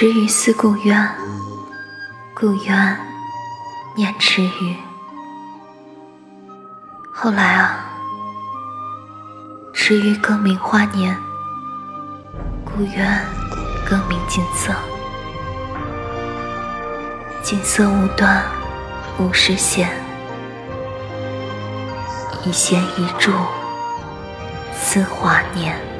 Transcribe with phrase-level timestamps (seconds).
[0.00, 1.14] 池鱼思故渊
[2.34, 2.96] 故渊
[3.94, 4.74] 念池鱼
[7.12, 7.84] 后来啊
[9.74, 11.14] 池鱼更名花年
[12.64, 13.26] 故渊
[13.84, 14.72] 更名锦瑟。
[17.42, 18.42] 锦瑟无端
[19.18, 19.86] 五十弦
[22.46, 23.32] 一弦一柱
[24.72, 25.99] 思华年。